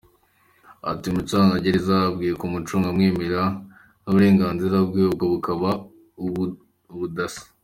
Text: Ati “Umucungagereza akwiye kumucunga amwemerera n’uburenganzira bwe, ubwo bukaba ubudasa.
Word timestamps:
Ati 0.91 1.05
“Umucungagereza 1.07 1.95
akwiye 2.07 2.33
kumucunga 2.41 2.87
amwemerera 2.89 3.45
n’uburenganzira 4.01 4.77
bwe, 4.87 5.01
ubwo 5.09 5.25
bukaba 5.33 5.69
ubudasa. 6.93 7.41